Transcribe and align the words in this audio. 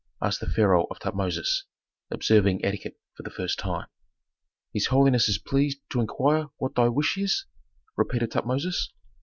asked 0.19 0.39
the 0.39 0.47
pharaoh 0.49 0.87
of 0.89 0.97
Tutmosis, 0.97 1.65
observing 2.09 2.65
etiquette 2.65 2.97
for 3.15 3.21
the 3.21 3.29
first 3.29 3.59
time. 3.59 3.85
"His 4.73 4.87
holiness 4.87 5.29
is 5.29 5.37
pleased 5.37 5.77
to 5.91 6.01
inquire 6.01 6.47
what 6.57 6.73
thy 6.73 6.87
wish 6.87 7.19
is?" 7.19 7.45
repeated 7.95 8.31
Tutmosis. 8.31 8.89